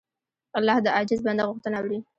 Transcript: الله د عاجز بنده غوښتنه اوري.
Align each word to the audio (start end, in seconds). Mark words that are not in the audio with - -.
الله 0.57 0.77
د 0.85 0.87
عاجز 0.95 1.19
بنده 1.25 1.43
غوښتنه 1.49 1.75
اوري. 1.79 1.99